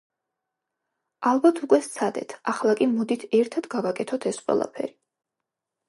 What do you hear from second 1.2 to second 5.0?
ალბათ უკვე სცადეთ, ახლა კი მოდით ერთად გავაკეთოთ ეს ყველაფერი.